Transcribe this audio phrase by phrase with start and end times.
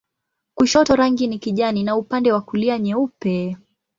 [0.55, 3.57] Kushoto rangi ni kijani na upande wa kulia nyeupe.